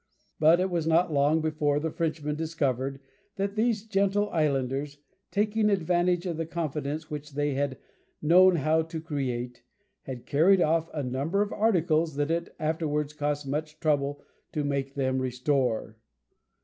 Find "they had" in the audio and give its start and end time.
7.35-7.77